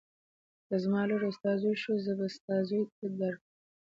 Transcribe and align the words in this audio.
که 0.67 0.75
زما 0.83 1.01
لور 1.09 1.21
او 1.25 1.31
ستا 1.37 1.51
زوی 1.61 1.75
شو 1.83 1.93
زه 2.05 2.11
به 2.17 2.25
یې 2.29 2.33
ستا 2.37 2.55
زوی 2.69 2.83
ته 2.95 3.05
درکړم. 3.19 3.49